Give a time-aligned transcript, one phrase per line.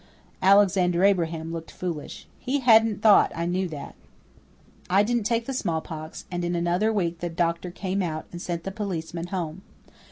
[0.41, 2.25] Alexander Abraham looked foolish.
[2.39, 3.93] He hadn't thought I knew that.
[4.89, 8.63] I didn't take the smallpox and in another week the doctor came out and sent
[8.63, 9.61] the policeman home.